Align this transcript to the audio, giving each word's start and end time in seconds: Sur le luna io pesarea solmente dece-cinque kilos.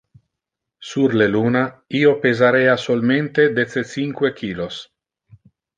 Sur 0.91 1.13
le 1.21 1.27
luna 1.35 1.61
io 1.99 2.15
pesarea 2.25 2.75
solmente 2.87 3.49
dece-cinque 3.61 4.37
kilos. 4.43 4.85